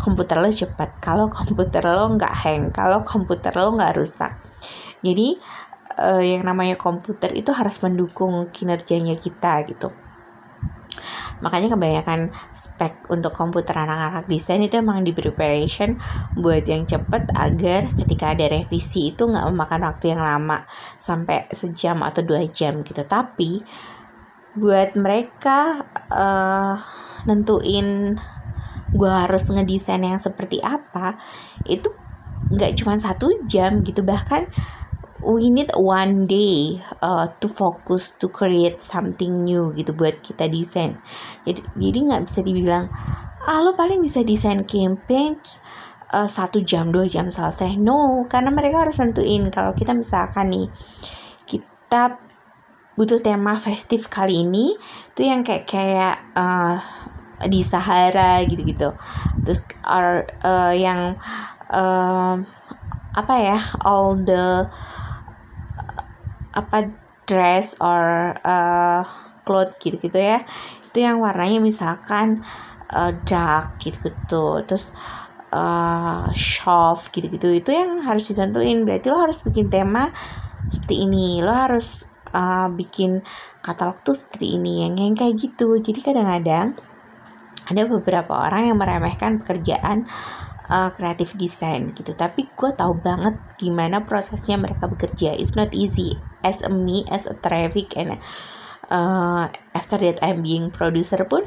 komputer 0.01 0.41
lo 0.43 0.50
cepat 0.51 1.00
kalau 1.00 1.31
komputer 1.31 1.88
lo 1.88 2.09
nggak 2.19 2.35
hang 2.35 2.73
kalau 2.75 3.00
komputer 3.07 3.55
lo 3.55 3.71
nggak 3.79 3.95
rusak. 3.95 4.33
Jadi 5.00 5.39
uh, 5.97 6.23
yang 6.23 6.45
namanya 6.45 6.75
komputer 6.75 7.33
itu 7.33 7.53
harus 7.53 7.81
mendukung 7.81 8.50
kinerjanya 8.50 9.17
kita 9.17 9.65
gitu. 9.67 9.89
Makanya 11.43 11.75
kebanyakan 11.75 12.31
spek 12.55 13.12
untuk 13.12 13.35
komputer 13.35 13.75
anak-anak 13.75 14.31
desain 14.31 14.63
itu 14.63 14.79
emang 14.79 15.03
di 15.03 15.12
preparation 15.12 16.00
buat 16.39 16.63
yang 16.63 16.88
cepet 16.88 17.35
agar 17.35 17.91
ketika 18.00 18.31
ada 18.31 18.47
revisi 18.47 19.12
itu 19.12 19.27
nggak 19.27 19.51
memakan 19.51 19.91
waktu 19.91 20.15
yang 20.15 20.23
lama 20.23 20.63
sampai 20.95 21.51
sejam 21.51 22.00
atau 22.00 22.23
dua 22.23 22.47
jam 22.47 22.79
gitu. 22.88 23.03
Tapi 23.03 23.59
buat 24.55 24.95
mereka 24.95 25.83
uh, 26.13 26.79
nentuin 27.27 28.15
gue 28.93 29.12
harus 29.12 29.43
ngedesain 29.50 30.00
yang 30.00 30.21
seperti 30.21 30.62
apa 30.63 31.17
itu 31.67 31.91
nggak 32.55 32.71
cuma 32.79 32.95
satu 32.95 33.27
jam 33.51 33.83
gitu. 33.83 34.00
Bahkan 34.00 34.47
we 35.23 35.47
need 35.47 35.71
one 35.75 36.27
day 36.27 36.83
uh, 36.99 37.31
to 37.39 37.47
focus 37.47 38.13
to 38.19 38.27
create 38.27 38.83
something 38.83 39.47
new 39.47 39.71
gitu 39.73 39.95
buat 39.95 40.19
kita 40.19 40.51
desain. 40.51 40.99
Jadi 41.47 41.63
jadi 41.79 41.97
nggak 42.11 42.23
bisa 42.27 42.39
dibilang 42.43 42.85
ah 43.43 43.59
lo 43.59 43.75
paling 43.75 44.03
bisa 44.03 44.23
desain 44.23 44.63
campaign 44.67 45.39
uh, 46.11 46.27
satu 46.27 46.59
jam 46.63 46.91
dua 46.91 47.07
jam 47.07 47.31
selesai. 47.31 47.79
No 47.79 48.27
karena 48.27 48.51
mereka 48.51 48.83
harus 48.87 48.99
tentuin 48.99 49.47
kalau 49.49 49.71
kita 49.71 49.95
misalkan 49.95 50.51
nih 50.51 50.67
kita 51.47 52.19
butuh 52.93 53.17
tema 53.23 53.57
festif 53.57 54.05
kali 54.11 54.45
ini 54.45 54.77
itu 55.15 55.21
yang 55.25 55.41
kayak 55.41 55.65
kayak 55.65 56.15
uh, 56.37 56.77
di 57.47 57.63
Sahara 57.63 58.43
gitu-gitu. 58.45 58.93
Terus 59.43 59.65
are 59.83 60.27
uh, 60.43 60.71
yang 60.75 61.17
uh, 61.71 62.35
apa 63.13 63.35
ya 63.37 63.59
all 63.85 64.17
the 64.17 64.65
apa 66.53 66.93
dress 67.25 67.77
or 67.81 68.33
uh, 68.45 69.01
cloth 69.43 69.77
gitu 69.81 70.00
gitu 70.00 70.17
ya. 70.17 70.45
Itu 70.89 71.03
yang 71.03 71.19
warnanya 71.19 71.60
misalkan 71.60 72.45
uh, 72.93 73.12
dark 73.25 73.81
gitu 73.81 73.98
gitu 74.13 74.62
terus 74.69 74.93
uh, 75.53 76.29
soft 76.38 77.10
gitu 77.13 77.29
gitu 77.29 77.50
itu 77.50 77.69
yang 77.74 78.01
harus 78.05 78.29
ditentuin 78.29 78.86
berarti 78.86 79.07
lo 79.10 79.17
harus 79.22 79.41
bikin 79.41 79.67
tema 79.69 80.13
seperti 80.69 81.05
ini. 81.10 81.41
Lo 81.41 81.51
harus 81.53 82.05
uh, 82.33 82.69
bikin 82.72 83.22
katalog 83.65 84.00
tuh 84.05 84.17
seperti 84.17 84.57
ini. 84.57 84.86
Yang 84.88 84.93
yang 85.01 85.15
kayak 85.17 85.36
gitu. 85.39 85.67
Jadi 85.81 86.00
kadang-kadang 86.01 86.77
ada 87.63 87.81
beberapa 87.88 88.33
orang 88.36 88.67
yang 88.67 88.77
meremehkan 88.77 89.39
pekerjaan 89.39 90.03
uh, 90.03 90.42
creative 90.97 91.37
design 91.37 91.93
gitu. 91.93 92.17
Tapi 92.17 92.49
gue 92.49 92.71
tahu 92.73 92.97
banget 92.97 93.37
gimana 93.61 94.01
prosesnya 94.01 94.57
mereka 94.57 94.89
bekerja. 94.89 95.37
It's 95.37 95.53
not 95.53 95.69
easy. 95.71 96.17
As 96.41 96.65
a 96.65 96.71
me 96.73 97.05
as 97.13 97.29
a 97.29 97.37
traffic 97.37 97.93
and 97.93 98.17
uh, 98.89 99.45
after 99.77 100.01
that 100.01 100.19
I'm 100.25 100.41
being 100.41 100.73
producer 100.73 101.21
pun 101.29 101.45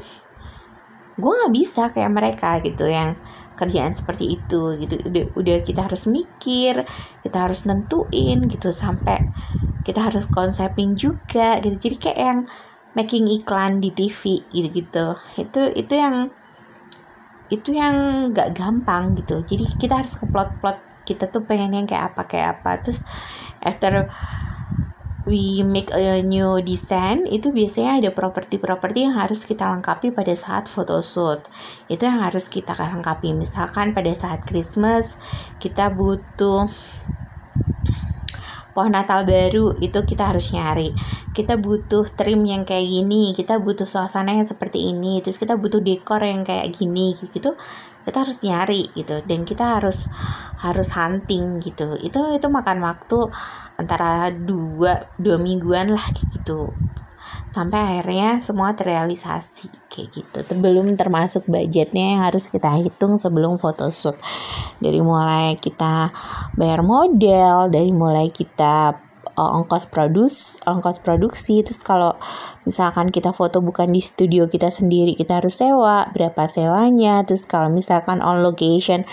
gue 1.17 1.33
nggak 1.33 1.53
bisa 1.53 1.83
kayak 1.91 2.13
mereka 2.13 2.61
gitu 2.61 2.85
yang 2.85 3.19
kerjaan 3.59 3.91
seperti 3.91 4.39
itu 4.39 4.79
gitu. 4.79 4.95
Udah 5.03 5.23
udah 5.35 5.57
kita 5.67 5.85
harus 5.91 6.07
mikir 6.07 6.87
kita 7.25 7.37
harus 7.37 7.67
nentuin 7.67 8.47
gitu 8.47 8.71
sampai 8.71 9.27
kita 9.83 10.07
harus 10.07 10.23
konsepin 10.31 10.95
juga 10.95 11.59
gitu. 11.59 11.75
Jadi 11.75 11.95
kayak 11.99 12.19
yang 12.21 12.39
making 12.97 13.29
iklan 13.29 13.77
di 13.77 13.93
TV 13.93 14.41
gitu 14.49 14.69
gitu 14.73 15.05
itu 15.37 15.61
itu 15.77 15.93
yang 15.93 16.33
itu 17.47 17.75
yang 17.75 18.29
gak 18.35 18.55
gampang 18.55 19.15
gitu. 19.15 19.43
Jadi 19.43 19.65
kita 19.79 20.03
harus 20.03 20.19
keplot-plot 20.19 21.05
kita 21.07 21.31
tuh 21.31 21.47
pengen 21.47 21.71
yang 21.71 21.87
kayak 21.87 22.11
apa 22.13 22.21
kayak 22.27 22.47
apa. 22.59 22.83
Terus 22.83 22.99
after 23.63 24.11
we 25.27 25.59
make 25.63 25.91
a 25.91 26.23
new 26.23 26.63
design 26.63 27.27
itu 27.27 27.51
biasanya 27.51 27.99
ada 27.99 28.11
properti-properti 28.15 29.11
yang 29.11 29.19
harus 29.19 29.43
kita 29.43 29.67
lengkapi 29.67 30.15
pada 30.15 30.31
saat 30.35 30.71
photoshoot. 30.71 31.43
Itu 31.91 32.07
yang 32.07 32.23
harus 32.23 32.47
kita 32.47 32.71
lengkapi. 32.75 33.35
Misalkan 33.35 33.91
pada 33.91 34.11
saat 34.15 34.47
Christmas 34.47 35.19
kita 35.59 35.91
butuh 35.91 36.71
pohon 38.77 38.93
Natal 38.93 39.25
baru 39.25 39.73
itu 39.81 39.97
kita 40.05 40.29
harus 40.29 40.53
nyari. 40.53 40.93
Kita 41.33 41.57
butuh 41.57 42.05
trim 42.13 42.45
yang 42.45 42.61
kayak 42.61 42.85
gini 42.85 43.33
kita 43.33 43.57
butuh 43.57 43.89
suasana 43.89 44.37
yang 44.37 44.45
seperti 44.45 44.93
ini 44.93 45.17
terus 45.25 45.41
kita 45.41 45.57
butuh 45.57 45.81
dekor 45.81 46.21
yang 46.21 46.45
kayak 46.45 46.69
gini 46.77 47.17
gitu 47.17 47.57
kita 48.05 48.21
harus 48.21 48.37
nyari 48.45 48.93
gitu. 48.93 49.25
Dan 49.25 49.49
kita 49.49 49.81
harus 49.81 50.05
harus 50.61 50.93
hunting 50.93 51.57
gitu. 51.65 51.97
Itu 51.97 52.37
itu 52.37 52.45
makan 52.45 52.85
waktu 52.85 53.33
antara 53.81 54.29
dua 54.29 55.09
dua 55.17 55.41
mingguan 55.41 55.89
lah 55.97 56.05
gitu 56.13 56.69
sampai 57.57 57.97
akhirnya 57.97 58.37
semua 58.37 58.77
terrealisasi 58.77 59.89
kayak 59.89 60.09
gitu. 60.13 60.37
Belum 60.61 60.93
termasuk 60.93 61.49
budgetnya 61.49 62.13
yang 62.13 62.21
harus 62.29 62.45
kita 62.53 62.69
hitung 62.77 63.17
sebelum 63.17 63.57
photoshoot. 63.57 64.13
Dari 64.77 65.01
mulai 65.01 65.57
kita 65.57 66.13
bayar 66.53 66.85
model 66.85 67.73
dari 67.73 67.89
mulai 67.89 68.29
kita 68.29 69.07
uh, 69.37 69.51
ongkos 69.61 69.89
produs 69.89 70.57
ongkos 70.65 70.99
produksi 71.01 71.61
terus 71.61 71.85
kalau 71.85 72.17
misalkan 72.67 73.07
kita 73.07 73.31
foto 73.31 73.63
bukan 73.63 73.87
di 73.95 74.03
studio 74.03 74.51
kita 74.51 74.67
sendiri 74.67 75.15
kita 75.15 75.39
harus 75.39 75.55
sewa 75.55 76.11
berapa 76.11 76.51
sewanya 76.51 77.23
terus 77.23 77.47
kalau 77.47 77.71
misalkan 77.71 78.19
on 78.19 78.43
location 78.43 79.07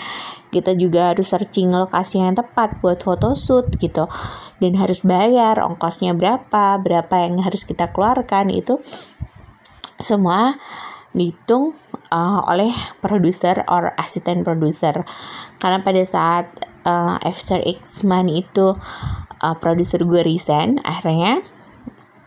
kita 0.55 0.71
juga 0.71 1.11
harus 1.11 1.27
searching 1.27 1.67
lokasi 1.75 2.23
yang 2.23 2.31
tepat 2.39 2.79
buat 2.79 3.03
photoshoot 3.03 3.75
gitu. 3.75 4.07
Dan 4.63 4.79
harus 4.79 5.03
bayar 5.03 5.59
ongkosnya 5.59 6.15
berapa 6.15 6.79
berapa 6.79 7.15
yang 7.27 7.43
harus 7.43 7.67
kita 7.67 7.91
keluarkan 7.91 8.47
itu 8.55 8.79
semua 9.99 10.55
dihitung 11.11 11.75
uh, 12.07 12.39
oleh 12.47 12.71
produser 13.03 13.67
or 13.67 13.91
asisten 13.99 14.47
produser. 14.47 15.03
Karena 15.59 15.83
pada 15.83 16.03
saat 16.07 16.47
uh, 16.87 17.19
after 17.19 17.59
X 17.59 18.07
month 18.07 18.31
itu 18.31 18.79
uh, 19.43 19.55
produser 19.59 20.07
gue 20.07 20.23
resign 20.23 20.79
akhirnya 20.87 21.43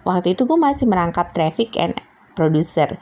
waktu 0.08 0.32
itu 0.32 0.48
gue 0.48 0.56
masih 0.56 0.88
merangkap 0.88 1.36
traffic 1.36 1.76
and 1.76 2.00
produser 2.32 2.96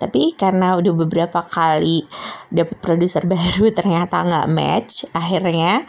tapi 0.00 0.32
karena 0.32 0.80
udah 0.80 0.92
beberapa 0.96 1.44
kali 1.44 2.08
dapet 2.48 2.80
produser 2.80 3.28
baru 3.36 3.68
ternyata 3.76 4.24
nggak 4.24 4.48
match 4.48 5.04
akhirnya 5.12 5.84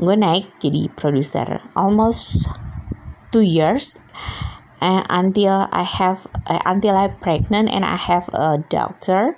gue 0.00 0.16
naik 0.18 0.50
jadi 0.58 0.90
produser 0.98 1.62
almost 1.78 2.50
two 3.30 3.46
years 3.46 4.02
uh, 4.80 5.04
until 5.12 5.68
I 5.70 5.84
have 5.84 6.26
uh, 6.48 6.64
until 6.66 6.96
I 6.96 7.08
pregnant 7.08 7.70
and 7.70 7.84
I 7.84 7.96
have 7.96 8.28
a 8.32 8.58
doctor. 8.58 9.36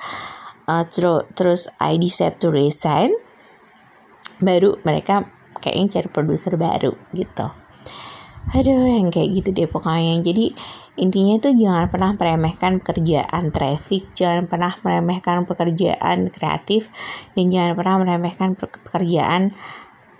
Uh, 0.70 0.86
terus 0.86 1.26
terus 1.34 1.62
I 1.82 1.98
decide 1.98 2.38
to 2.40 2.48
resign. 2.48 3.12
Baru 4.38 4.78
mereka 4.86 5.26
kayaknya 5.62 6.00
cari 6.00 6.08
produser 6.10 6.54
baru 6.58 6.94
gitu 7.14 7.61
aduh 8.50 8.82
yang 8.90 9.14
kayak 9.14 9.38
gitu 9.38 9.54
deh 9.54 9.70
pokoknya. 9.70 10.18
Jadi 10.18 10.50
intinya 10.98 11.38
tuh 11.38 11.54
jangan 11.54 11.86
pernah 11.86 12.10
meremehkan 12.18 12.82
pekerjaan 12.82 13.48
traffic 13.48 14.12
jangan 14.12 14.44
pernah 14.50 14.74
meremehkan 14.82 15.48
pekerjaan 15.48 16.28
kreatif 16.28 16.92
dan 17.32 17.48
jangan 17.48 17.72
pernah 17.78 17.96
meremehkan 18.02 18.58
pekerjaan 18.58 19.54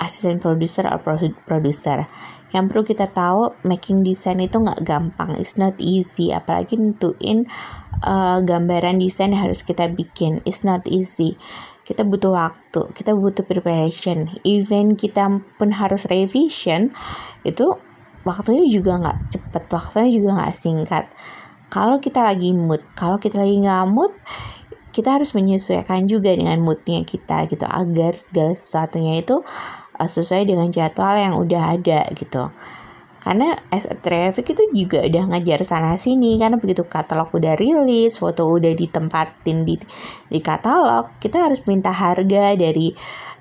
asisten 0.02 0.43
produser 0.43 0.91
atau 0.91 1.14
produser. 1.47 2.11
Yang 2.52 2.64
perlu 2.69 2.83
kita 2.85 3.07
tahu 3.09 3.57
making 3.64 4.05
design 4.05 4.45
itu 4.45 4.61
nggak 4.61 4.85
gampang. 4.85 5.38
It's 5.41 5.57
not 5.57 5.79
easy. 5.81 6.35
Apalagi 6.37 6.76
nentuin 6.76 7.49
uh, 8.05 8.45
gambaran 8.45 9.00
desain 9.00 9.33
yang 9.33 9.49
harus 9.49 9.64
kita 9.64 9.88
bikin. 9.88 10.45
It's 10.45 10.61
not 10.61 10.85
easy. 10.85 11.41
Kita 11.87 12.05
butuh 12.05 12.37
waktu. 12.37 12.93
Kita 12.93 13.17
butuh 13.17 13.49
preparation. 13.49 14.37
Even 14.45 15.00
kita 15.00 15.41
pun 15.57 15.69
harus 15.81 16.05
revision 16.05 16.93
itu 17.41 17.73
waktunya 18.23 18.64
juga 18.71 18.99
nggak 18.99 19.19
cepet 19.31 19.64
waktunya 19.71 20.11
juga 20.11 20.29
nggak 20.38 20.55
singkat. 20.55 21.05
Kalau 21.73 21.99
kita 21.99 22.21
lagi 22.21 22.52
mood 22.52 22.85
kalau 22.95 23.17
kita 23.17 23.41
lagi 23.41 23.62
nggak 23.62 23.85
mood 23.88 24.12
kita 24.93 25.17
harus 25.17 25.33
menyesuaikan 25.33 26.05
juga 26.05 26.37
dengan 26.37 26.61
moodnya 26.61 27.00
kita 27.02 27.49
gitu 27.49 27.64
agar 27.64 28.12
segala 28.21 28.52
sesuatunya 28.52 29.25
itu 29.25 29.41
uh, 29.97 30.08
sesuai 30.08 30.45
dengan 30.45 30.69
jadwal 30.69 31.17
yang 31.17 31.35
udah 31.41 31.80
ada 31.80 32.04
gitu. 32.13 32.52
Karena 33.23 33.54
as 33.71 33.87
a 33.87 33.95
traffic 33.95 34.50
itu 34.50 34.67
juga 34.75 35.06
udah 35.06 35.30
ngajar 35.30 35.63
sana 35.63 35.95
sini 35.95 36.43
karena 36.43 36.58
begitu 36.58 36.82
katalog 36.82 37.30
udah 37.30 37.54
rilis 37.54 38.19
foto 38.19 38.50
udah 38.50 38.75
ditempatin 38.75 39.63
di 39.63 39.78
di 40.26 40.41
katalog 40.43 41.06
kita 41.23 41.47
harus 41.47 41.63
minta 41.71 41.95
harga 41.95 42.58
dari 42.58 42.91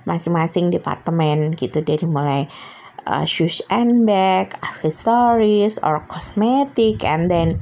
masing-masing 0.06 0.70
departemen 0.70 1.58
gitu 1.58 1.82
dari 1.82 2.06
mulai 2.06 2.46
uh, 3.06 3.26
shoes 3.26 3.62
and 3.70 4.06
bag 4.06 4.54
accessories 4.62 5.78
or 5.82 6.02
cosmetic 6.08 7.04
and 7.04 7.30
then 7.32 7.62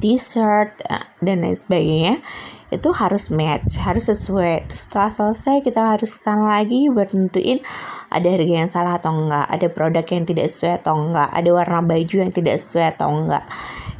t-shirt 0.00 0.76
uh, 0.92 1.04
dan 1.24 1.40
lain 1.40 1.56
sebagainya 1.56 2.20
itu 2.66 2.90
harus 2.90 3.30
match 3.30 3.78
harus 3.78 4.10
sesuai. 4.10 4.66
Setelah 4.66 5.10
selesai 5.10 5.62
kita 5.62 5.94
harus 5.94 6.10
ke 6.18 6.20
sana 6.20 6.50
lagi 6.50 6.90
buat 6.90 7.14
nentuin 7.14 7.62
ada 8.10 8.26
harga 8.26 8.54
yang 8.66 8.70
salah 8.70 8.98
atau 8.98 9.14
enggak 9.14 9.46
ada 9.46 9.66
produk 9.70 10.04
yang 10.10 10.24
tidak 10.26 10.46
sesuai 10.50 10.82
atau 10.82 10.94
enggak 10.98 11.30
ada 11.30 11.50
warna 11.54 11.80
baju 11.86 12.16
yang 12.26 12.32
tidak 12.34 12.58
sesuai 12.58 12.98
atau 12.98 13.08
enggak. 13.14 13.44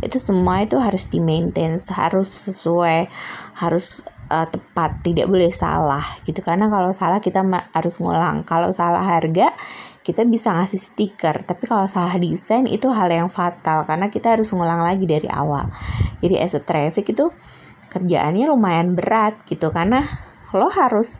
Itu 0.02 0.18
semua 0.18 0.66
itu 0.66 0.76
harus 0.82 1.06
di 1.06 1.22
maintain 1.22 1.78
harus 1.94 2.28
sesuai 2.50 3.06
harus 3.62 4.02
uh, 4.34 4.46
tepat 4.50 4.98
tidak 5.06 5.30
boleh 5.30 5.54
salah 5.54 6.02
gitu. 6.26 6.42
Karena 6.42 6.66
kalau 6.66 6.90
salah 6.90 7.22
kita 7.22 7.46
harus 7.70 8.02
ngulang. 8.02 8.42
Kalau 8.42 8.74
salah 8.74 9.06
harga 9.06 9.54
kita 10.06 10.22
bisa 10.22 10.54
ngasih 10.54 10.78
stiker. 10.78 11.42
Tapi 11.42 11.66
kalau 11.66 11.90
salah 11.90 12.14
desain 12.14 12.62
itu 12.70 12.86
hal 12.94 13.10
yang 13.10 13.26
fatal 13.26 13.82
karena 13.82 14.06
kita 14.06 14.38
harus 14.38 14.54
ngulang 14.54 14.86
lagi 14.86 15.02
dari 15.02 15.26
awal. 15.26 15.66
Jadi 16.22 16.38
as 16.38 16.54
a 16.54 16.62
traffic 16.62 17.10
itu 17.10 17.26
kerjaannya 17.90 18.46
lumayan 18.46 18.94
berat 18.94 19.42
gitu. 19.50 19.74
Karena 19.74 20.06
lo 20.54 20.70
harus 20.70 21.18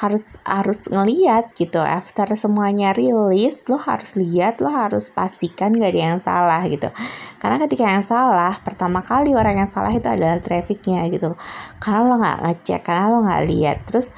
harus 0.00 0.24
harus 0.48 0.80
ngeliat 0.88 1.52
gitu. 1.52 1.84
After 1.84 2.32
semuanya 2.32 2.96
rilis 2.96 3.68
lo 3.68 3.76
harus 3.76 4.16
lihat 4.16 4.64
lo 4.64 4.72
harus 4.72 5.12
pastikan 5.12 5.76
gak 5.76 5.92
ada 5.92 6.00
yang 6.16 6.20
salah 6.20 6.64
gitu. 6.64 6.88
Karena 7.36 7.60
ketika 7.60 7.84
yang 7.84 8.00
salah 8.00 8.56
pertama 8.64 9.04
kali 9.04 9.36
orang 9.36 9.60
yang 9.60 9.68
salah 9.68 9.92
itu 9.92 10.08
adalah 10.08 10.40
trafficnya 10.40 11.04
gitu. 11.12 11.36
Karena 11.76 12.00
lo 12.08 12.16
nggak 12.16 12.38
ngecek 12.40 12.80
karena 12.80 13.04
lo 13.12 13.20
nggak 13.20 13.42
lihat 13.52 13.76
terus 13.84 14.10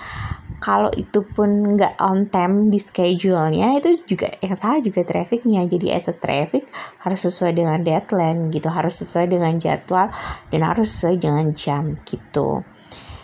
kalau 0.66 0.90
itu 0.98 1.22
pun 1.22 1.79
nggak 1.79 1.94
on 2.02 2.26
time 2.26 2.66
di 2.74 2.83
schedule-nya 2.83 3.79
itu 3.79 4.02
juga 4.02 4.35
yang 4.42 4.59
salah 4.59 4.83
juga 4.83 5.07
trafficnya. 5.07 5.62
Jadi 5.62 5.94
as 5.94 6.11
a 6.11 6.14
traffic 6.18 6.66
harus 7.07 7.22
sesuai 7.22 7.55
dengan 7.55 7.79
deadline 7.87 8.50
gitu 8.50 8.66
harus 8.66 8.98
sesuai 8.98 9.31
dengan 9.31 9.62
jadwal 9.62 10.11
dan 10.50 10.61
harus 10.66 10.90
sesuai 10.90 11.22
dengan 11.22 11.55
jam 11.55 11.94
gitu. 12.02 12.66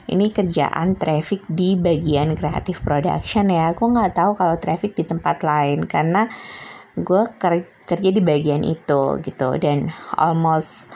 Ini 0.06 0.30
kerjaan 0.30 0.94
traffic 0.94 1.42
di 1.50 1.74
bagian 1.74 2.38
creative 2.38 2.78
production 2.78 3.50
ya. 3.50 3.74
Aku 3.74 3.90
nggak 3.90 4.14
tahu 4.14 4.38
kalau 4.38 4.54
traffic 4.62 4.94
di 4.94 5.02
tempat 5.02 5.42
lain 5.42 5.82
karena 5.82 6.30
gue 6.94 7.22
kerja 7.82 8.10
di 8.14 8.22
bagian 8.22 8.62
itu 8.62 9.18
gitu. 9.18 9.48
Dan 9.58 9.90
almost 10.14 10.86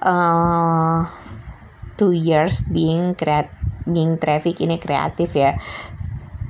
uh, 0.00 1.04
two 2.00 2.16
years 2.16 2.64
being 2.72 3.12
creative 3.12 3.63
being 3.88 4.16
traffic 4.20 4.60
ini 4.60 4.80
kreatif 4.80 5.36
ya. 5.36 5.56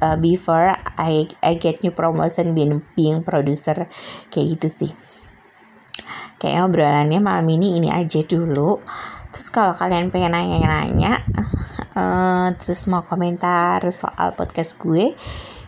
Uh, 0.02 0.18
before 0.18 0.74
I 0.98 1.30
I 1.40 1.54
get 1.56 1.80
new 1.86 1.94
promotion 1.94 2.52
being 2.52 2.82
being 2.98 3.22
producer. 3.22 3.86
Kayak 4.28 4.46
gitu 4.58 4.68
sih. 4.84 4.92
Kayak 6.42 6.68
obrolannya 6.68 7.22
malam 7.22 7.46
ini 7.54 7.78
ini 7.78 7.88
aja 7.88 8.20
dulu. 8.26 8.82
Terus 9.34 9.48
kalau 9.50 9.74
kalian 9.74 10.14
pengen 10.14 10.34
nanya-nanya 10.34 11.26
uh, 11.94 12.48
terus 12.58 12.84
mau 12.90 13.02
komentar 13.06 13.80
soal 13.94 14.34
podcast 14.34 14.76
gue 14.78 15.14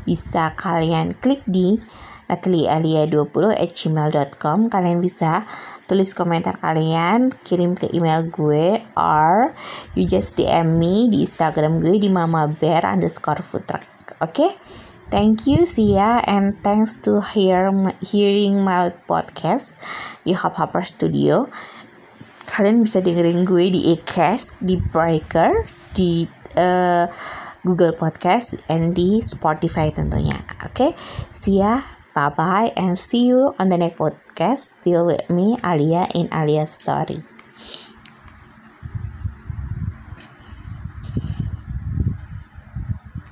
bisa 0.07 0.55
kalian 0.55 1.19
klik 1.19 1.43
di 1.47 1.79
nataliealia20 2.27 3.55
at 3.55 3.71
gmail.com 3.71 4.67
kalian 4.71 4.99
bisa 4.99 5.47
tulis 5.87 6.13
komentar 6.13 6.59
kalian 6.59 7.31
kirim 7.47 7.79
ke 7.79 7.87
email 7.95 8.27
gue 8.27 8.83
or 8.99 9.55
you 9.95 10.03
just 10.03 10.35
DM 10.35 10.83
me 10.83 11.07
di 11.07 11.23
Instagram 11.23 11.79
gue 11.79 12.03
di 12.03 12.11
mama 12.11 12.51
bear 12.51 12.83
underscore 12.83 13.43
food 13.43 13.65
truck 13.67 13.87
oke 14.19 14.35
okay? 14.35 14.53
Thank 15.07 15.47
you 15.47 15.71
Sia 15.71 16.19
and 16.27 16.59
thanks 16.67 16.99
to 17.07 17.23
hear 17.23 17.71
hearing 18.03 18.67
my 18.67 18.91
podcast 19.07 19.79
di 20.27 20.35
Hop 20.35 20.59
Hopper 20.59 20.83
Studio. 20.83 21.47
Kalian 22.51 22.83
bisa 22.83 22.99
dengerin 22.99 23.47
gue 23.47 23.71
di 23.71 23.95
Acast, 23.95 24.59
di 24.59 24.75
Breaker, 24.75 25.63
di 25.95 26.27
uh, 26.59 27.07
Google 27.63 27.95
Podcast, 27.95 28.59
and 28.67 28.99
di 28.99 29.23
Spotify 29.23 29.95
tentunya. 29.95 30.43
Oke, 30.67 30.75
okay? 30.75 30.91
Sia 31.31 31.96
Bye 32.17 32.31
bye 32.31 32.73
and 32.77 32.99
see 32.99 33.27
you 33.29 33.55
on 33.61 33.69
the 33.69 33.77
next 33.77 33.99
podcast. 34.01 34.81
Still 34.81 35.05
with 35.07 35.29
me, 35.29 35.57
Alia 35.63 36.09
in 36.15 36.27
Alia's 36.33 36.73
story. 36.73 37.23